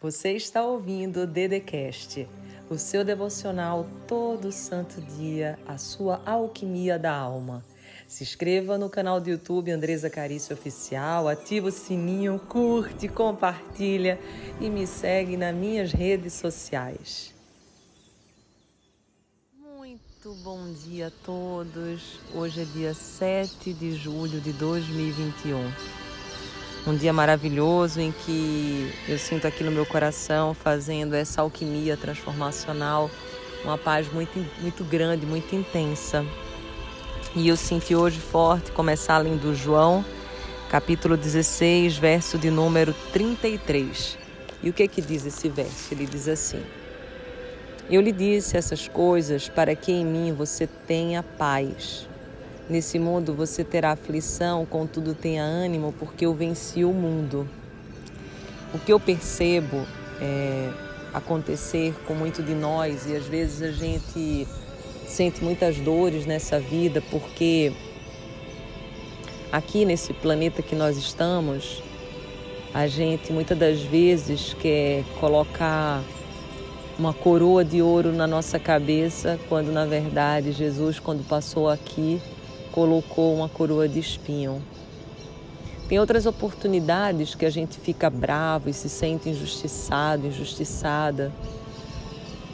[0.00, 2.28] Você está ouvindo o Dedecast,
[2.70, 7.64] o seu devocional todo santo dia, a sua alquimia da alma.
[8.06, 14.20] Se inscreva no canal do YouTube Andresa Carício Oficial, ativa o sininho, curte, compartilha
[14.60, 17.34] e me segue nas minhas redes sociais.
[19.58, 22.20] Muito bom dia a todos.
[22.32, 26.07] Hoje é dia 7 de julho de 2021
[26.88, 33.10] um dia maravilhoso em que eu sinto aqui no meu coração fazendo essa alquimia transformacional,
[33.62, 36.24] uma paz muito, muito grande, muito intensa.
[37.36, 40.02] E eu senti hoje forte começar além do João,
[40.70, 44.16] capítulo 16, verso de número 33.
[44.62, 45.92] E o que é que diz esse verso?
[45.92, 46.62] Ele diz assim:
[47.90, 52.08] Eu lhe disse essas coisas para que em mim você tenha paz.
[52.68, 57.48] Nesse mundo você terá aflição, contudo tenha ânimo, porque eu venci o mundo.
[58.74, 59.86] O que eu percebo
[60.20, 60.70] é,
[61.14, 64.46] acontecer com muito de nós, e às vezes a gente
[65.06, 67.72] sente muitas dores nessa vida, porque
[69.50, 71.82] aqui nesse planeta que nós estamos,
[72.74, 76.02] a gente muitas das vezes quer colocar
[76.98, 82.20] uma coroa de ouro na nossa cabeça, quando na verdade Jesus, quando passou aqui,
[82.78, 84.62] colocou uma coroa de espinho.
[85.88, 91.32] Tem outras oportunidades que a gente fica bravo e se sente injustiçado, injustiçada,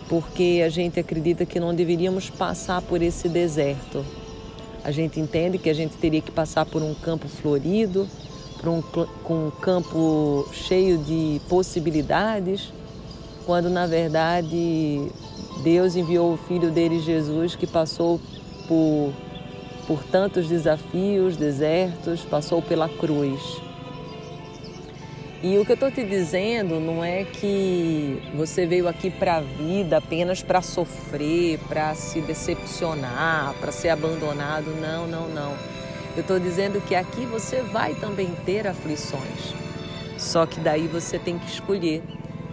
[0.08, 4.03] porque a gente acredita que não deveríamos passar por esse deserto.
[4.83, 8.09] A gente entende que a gente teria que passar por um campo florido,
[8.59, 12.72] por um, com um campo cheio de possibilidades,
[13.44, 15.06] quando na verdade
[15.62, 18.19] Deus enviou o Filho dele, Jesus, que passou
[18.66, 19.12] por
[19.87, 23.41] por tantos desafios, desertos, passou pela cruz.
[25.43, 29.41] E o que eu estou te dizendo não é que você veio aqui para a
[29.43, 34.75] vida apenas para sofrer, para se decepcionar, para ser abandonado.
[34.81, 35.53] Não, não, não.
[36.17, 39.55] Eu estou dizendo que aqui você vai também ter aflições.
[40.17, 42.03] Só que daí você tem que escolher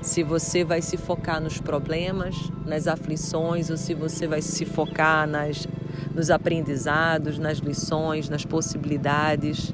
[0.01, 5.25] se você vai se focar nos problemas, nas aflições, ou se você vai se focar
[5.25, 5.65] nas
[6.13, 9.73] nos aprendizados, nas lições, nas possibilidades.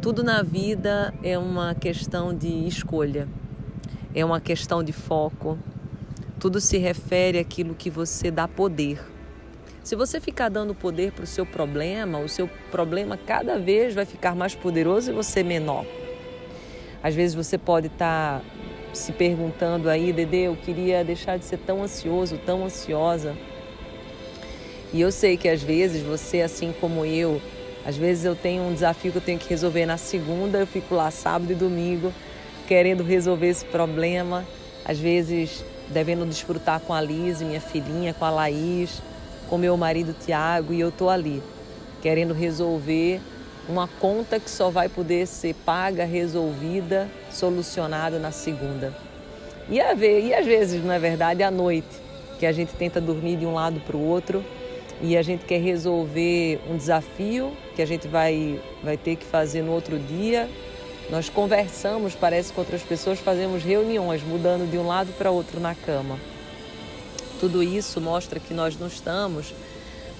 [0.00, 3.28] Tudo na vida é uma questão de escolha,
[4.14, 5.58] é uma questão de foco.
[6.38, 9.00] Tudo se refere àquilo que você dá poder.
[9.82, 14.04] Se você ficar dando poder para o seu problema, o seu problema cada vez vai
[14.04, 15.86] ficar mais poderoso e você menor.
[17.02, 18.44] Às vezes você pode estar tá
[18.92, 23.36] se perguntando aí, Dede, eu queria deixar de ser tão ansioso, tão ansiosa.
[24.92, 27.40] E eu sei que às vezes você, assim como eu,
[27.84, 30.94] às vezes eu tenho um desafio que eu tenho que resolver na segunda, eu fico
[30.94, 32.12] lá sábado e domingo
[32.66, 34.44] querendo resolver esse problema,
[34.84, 39.00] às vezes devendo desfrutar com a Liz, minha filhinha, com a Laís,
[39.48, 41.42] com meu marido Tiago, e eu tô ali
[42.02, 43.20] querendo resolver
[43.68, 48.94] uma conta que só vai poder ser paga, resolvida, solucionada na segunda.
[49.68, 51.88] E, às vezes, na é verdade, à noite,
[52.38, 54.44] que a gente tenta dormir de um lado para o outro
[55.00, 59.62] e a gente quer resolver um desafio que a gente vai, vai ter que fazer
[59.62, 60.48] no outro dia.
[61.10, 65.74] Nós conversamos, parece, com outras pessoas, fazemos reuniões, mudando de um lado para outro na
[65.74, 66.18] cama.
[67.38, 69.54] Tudo isso mostra que nós não estamos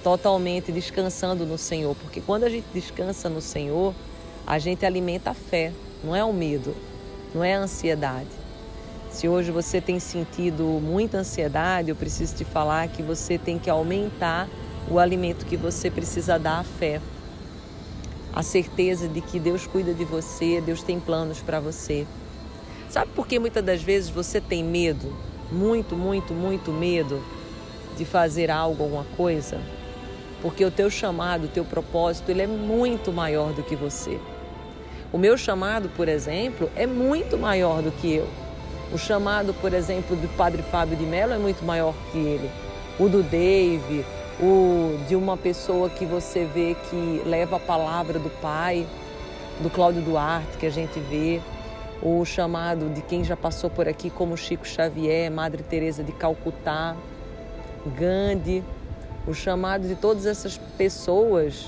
[0.03, 3.93] totalmente descansando no Senhor, porque quando a gente descansa no Senhor,
[4.45, 5.73] a gente alimenta a fé,
[6.03, 6.75] não é o medo,
[7.33, 8.29] não é a ansiedade.
[9.09, 13.69] Se hoje você tem sentido muita ansiedade, eu preciso te falar que você tem que
[13.69, 14.47] aumentar
[14.89, 17.01] o alimento que você precisa dar à fé.
[18.33, 22.05] A certeza de que Deus cuida de você, Deus tem planos para você.
[22.89, 25.13] Sabe por que muitas das vezes você tem medo?
[25.51, 27.21] Muito, muito, muito medo
[27.97, 29.59] de fazer algo, alguma coisa?
[30.41, 34.19] Porque o teu chamado, o teu propósito, ele é muito maior do que você.
[35.11, 38.27] O meu chamado, por exemplo, é muito maior do que eu.
[38.93, 42.49] O chamado, por exemplo, do Padre Fábio de Mello é muito maior que ele.
[42.99, 44.05] O do Dave,
[44.39, 48.85] o de uma pessoa que você vê que leva a palavra do pai,
[49.61, 51.41] do Cláudio Duarte, que a gente vê,
[52.01, 56.95] o chamado de quem já passou por aqui, como Chico Xavier, Madre Teresa de Calcutá,
[57.97, 58.63] Gandhi,
[59.25, 61.67] o chamado de todas essas pessoas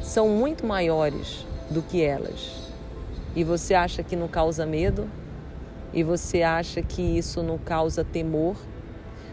[0.00, 2.70] são muito maiores do que elas.
[3.34, 5.10] E você acha que não causa medo?
[5.92, 8.56] E você acha que isso não causa temor?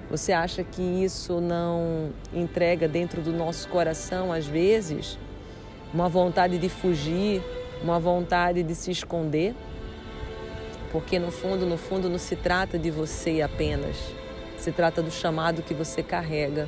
[0.10, 5.18] Você acha que isso não entrega dentro do nosso coração, às vezes,
[5.94, 7.42] uma vontade de fugir,
[7.82, 9.56] uma vontade de se esconder?
[10.92, 13.96] Porque no fundo, no fundo, não se trata de você apenas,
[14.58, 16.68] se trata do chamado que você carrega.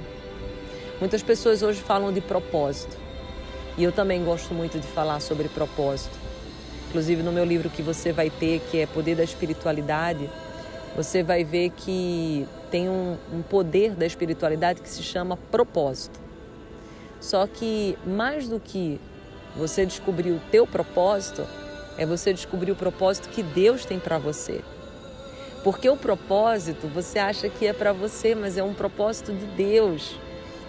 [0.99, 2.97] Muitas pessoas hoje falam de propósito
[3.77, 6.17] e eu também gosto muito de falar sobre propósito.
[6.89, 10.29] Inclusive no meu livro que você vai ter, que é Poder da Espiritualidade,
[10.95, 16.19] você vai ver que tem um, um poder da espiritualidade que se chama propósito.
[17.22, 19.00] Só que mais do que
[19.56, 21.48] você descobrir o teu propósito,
[21.98, 24.60] é você descobrir o propósito que Deus tem para você.
[25.63, 30.19] Porque o propósito você acha que é para você, mas é um propósito de Deus.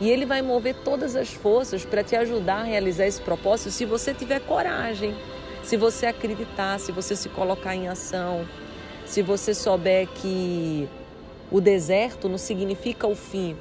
[0.00, 3.84] E Ele vai mover todas as forças para te ajudar a realizar esse propósito se
[3.84, 5.12] você tiver coragem
[5.66, 8.46] se você acreditar, se você se colocar em ação,
[9.04, 10.88] se você souber que
[11.50, 13.56] o deserto não significa o fim.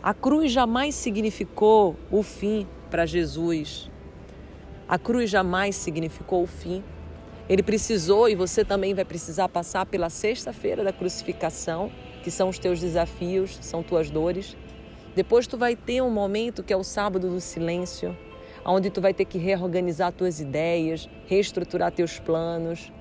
[0.00, 3.90] A cruz jamais significou o fim para Jesus.
[4.88, 6.82] A cruz jamais significou o fim.
[7.48, 11.90] Ele precisou e você também vai precisar passar pela sexta-feira da crucificação,
[12.22, 14.56] que são os teus desafios, são tuas dores.
[15.16, 18.16] Depois tu vai ter um momento que é o sábado do silêncio,
[18.64, 22.92] onde tu vai ter que reorganizar tuas ideias, reestruturar teus planos,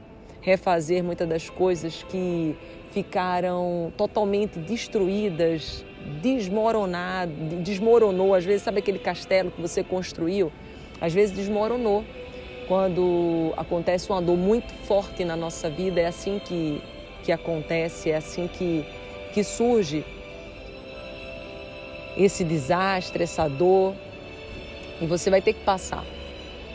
[0.42, 2.56] refazer muitas das coisas que
[2.92, 5.86] ficaram totalmente destruídas,
[6.22, 8.34] desmoronadas, desmoronou.
[8.34, 10.52] Às vezes, sabe aquele castelo que você construiu?
[11.00, 12.04] Às vezes desmoronou.
[12.68, 16.82] Quando acontece uma dor muito forte na nossa vida, é assim que,
[17.24, 18.86] que acontece, é assim que,
[19.34, 20.04] que surge
[22.18, 23.94] esse desastre, essa dor,
[25.00, 26.04] e você vai ter que passar.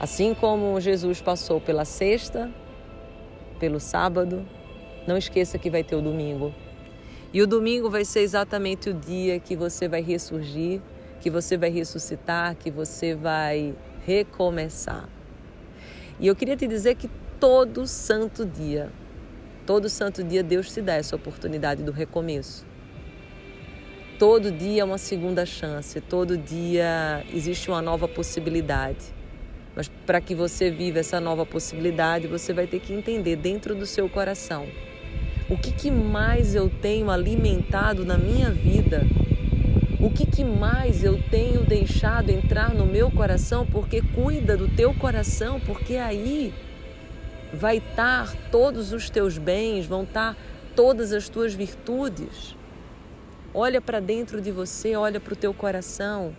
[0.00, 2.50] Assim como Jesus passou pela sexta,
[3.62, 4.44] pelo sábado,
[5.06, 6.52] não esqueça que vai ter o domingo.
[7.32, 10.80] E o domingo vai ser exatamente o dia que você vai ressurgir,
[11.20, 13.72] que você vai ressuscitar, que você vai
[14.04, 15.08] recomeçar.
[16.18, 18.90] E eu queria te dizer que todo santo dia,
[19.64, 22.66] todo santo dia Deus te dá essa oportunidade do recomeço.
[24.18, 29.21] Todo dia é uma segunda chance, todo dia existe uma nova possibilidade.
[29.74, 33.86] Mas para que você viva essa nova possibilidade, você vai ter que entender dentro do
[33.86, 34.66] seu coração
[35.52, 39.02] o que, que mais eu tenho alimentado na minha vida,
[40.00, 44.94] o que, que mais eu tenho deixado entrar no meu coração, porque cuida do teu
[44.94, 46.54] coração, porque aí
[47.52, 50.36] vai estar todos os teus bens, vão estar
[50.74, 52.56] todas as tuas virtudes.
[53.52, 56.34] Olha para dentro de você, olha para o teu coração.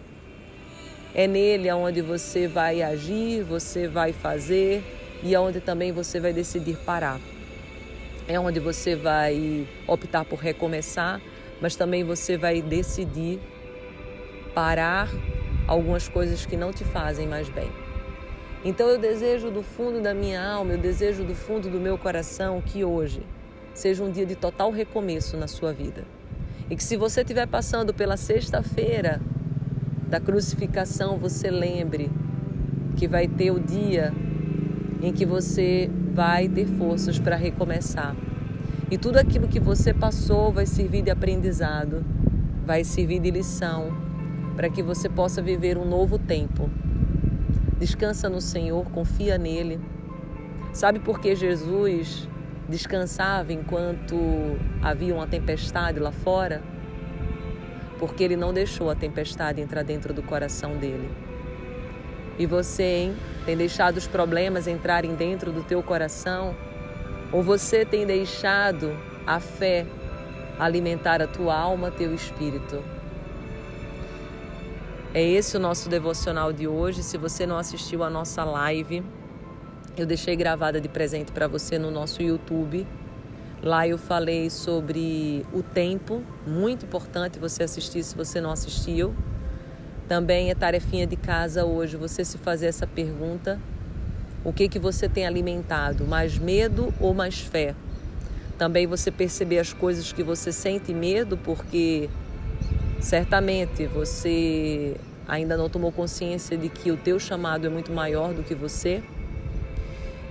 [1.15, 4.83] É nele aonde você vai agir, você vai fazer
[5.21, 7.19] e aonde também você vai decidir parar.
[8.27, 11.21] É onde você vai optar por recomeçar,
[11.61, 13.39] mas também você vai decidir
[14.55, 15.07] parar
[15.67, 17.69] algumas coisas que não te fazem mais bem.
[18.65, 22.61] Então eu desejo do fundo da minha alma, eu desejo do fundo do meu coração
[22.61, 23.21] que hoje
[23.73, 26.05] seja um dia de total recomeço na sua vida.
[26.69, 29.21] E que se você estiver passando pela sexta-feira
[30.13, 32.11] da crucificação, você lembre
[32.95, 34.13] que vai ter o dia
[35.01, 38.15] em que você vai ter forças para recomeçar.
[38.91, 42.05] E tudo aquilo que você passou vai servir de aprendizado,
[42.63, 43.91] vai servir de lição
[44.55, 46.69] para que você possa viver um novo tempo.
[47.79, 49.79] Descansa no Senhor, confia nele.
[50.73, 52.29] Sabe por que Jesus
[52.69, 54.15] descansava enquanto
[54.79, 56.61] havia uma tempestade lá fora,
[58.05, 61.09] porque ele não deixou a tempestade entrar dentro do coração dele.
[62.37, 66.53] E você, hein, tem deixado os problemas entrarem dentro do teu coração?
[67.31, 68.93] Ou você tem deixado
[69.25, 69.85] a fé
[70.59, 72.83] alimentar a tua alma, teu espírito?
[75.13, 77.01] É esse o nosso devocional de hoje.
[77.03, 79.01] Se você não assistiu a nossa live,
[79.95, 82.85] eu deixei gravada de presente para você no nosso YouTube.
[83.63, 89.15] Lá eu falei sobre o tempo, muito importante você assistir se você não assistiu.
[90.05, 93.57] Também é tarefinha de casa hoje você se fazer essa pergunta:
[94.43, 97.73] o que que você tem alimentado, mais medo ou mais fé?
[98.57, 102.09] Também você perceber as coisas que você sente medo, porque
[102.99, 108.43] certamente você ainda não tomou consciência de que o teu chamado é muito maior do
[108.43, 109.01] que você.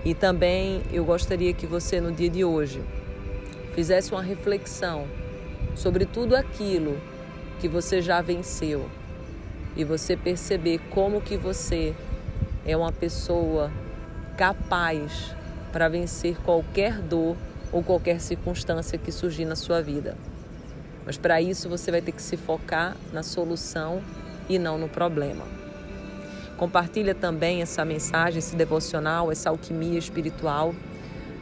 [0.05, 2.83] E também eu gostaria que você no dia de hoje
[3.75, 5.07] fizesse uma reflexão
[5.75, 7.01] sobre tudo aquilo
[7.61, 8.89] que você já venceu
[9.77, 11.95] e você perceber como que você
[12.67, 13.71] é uma pessoa
[14.37, 15.35] capaz
[15.73, 17.37] para vencer qualquer dor
[17.73, 20.17] ou qualquer circunstância que surgir na sua vida.
[21.07, 24.03] Mas para isso você vai ter que se focar na solução
[24.49, 25.45] e não no problema.
[26.57, 30.75] Compartilha também essa mensagem, esse devocional, essa alquimia espiritual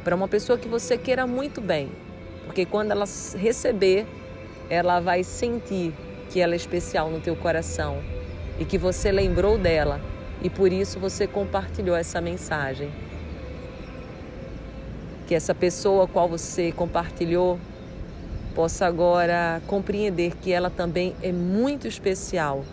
[0.05, 1.91] para uma pessoa que você queira muito bem,
[2.51, 3.05] porque quando ela
[3.39, 4.09] receber,
[4.69, 5.95] ela vai sentir
[6.29, 8.03] que ela é especial no teu coração
[8.59, 10.01] e que você lembrou dela
[10.43, 12.91] e por isso você compartilhou essa mensagem.
[15.29, 17.57] Que essa pessoa a qual você compartilhou
[18.53, 22.65] possa agora compreender que ela também é muito especial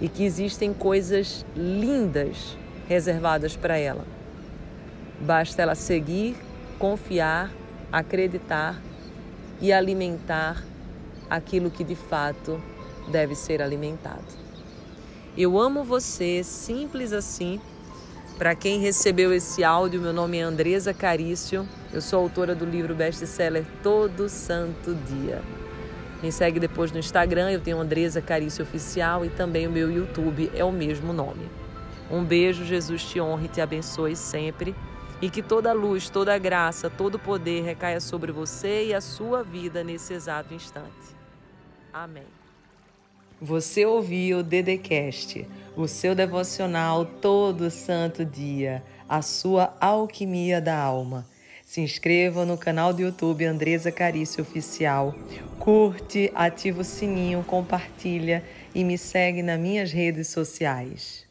[0.00, 4.04] e que existem coisas lindas reservadas para ela.
[5.20, 6.36] Basta ela seguir,
[6.78, 7.50] confiar,
[7.92, 8.80] acreditar
[9.60, 10.62] e alimentar
[11.28, 12.60] aquilo que de fato
[13.08, 14.24] deve ser alimentado.
[15.36, 17.60] Eu amo você, simples assim.
[18.38, 21.66] Para quem recebeu esse áudio, meu nome é Andresa Carício.
[21.92, 25.42] Eu sou autora do livro best-seller Todo Santo Dia.
[26.22, 30.50] Me segue depois no Instagram, eu tenho Andresa Carício Oficial e também o meu YouTube
[30.54, 31.48] é o mesmo nome.
[32.10, 34.74] Um beijo, Jesus te honre e te abençoe sempre
[35.20, 39.82] e que toda luz, toda graça, todo poder recaia sobre você e a sua vida
[39.82, 41.16] nesse exato instante.
[41.92, 42.26] Amém.
[43.40, 45.46] Você ouviu o Dedecast,
[45.76, 51.26] o seu devocional todo santo dia, a sua alquimia da alma.
[51.64, 55.14] Se inscreva no canal do YouTube Andresa Carício Oficial.
[55.58, 58.42] Curte, ativa o sininho, compartilha
[58.74, 61.25] e me segue nas minhas redes sociais.